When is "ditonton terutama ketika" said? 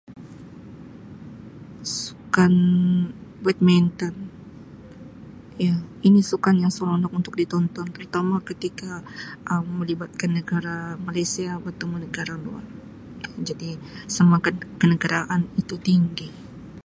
7.41-8.89